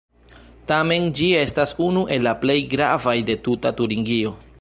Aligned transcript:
Tamen 0.69 1.03
ĝi 1.19 1.27
estas 1.41 1.73
unu 1.89 2.03
el 2.15 2.25
la 2.29 2.33
plej 2.45 2.57
gravaj 2.73 3.15
de 3.29 3.37
tuta 3.49 3.73
Turingio. 3.83 4.35